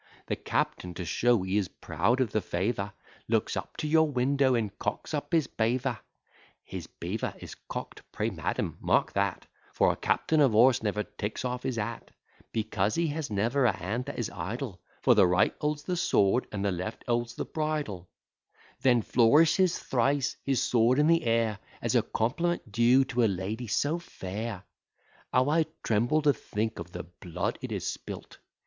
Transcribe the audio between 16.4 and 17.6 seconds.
and the left holds the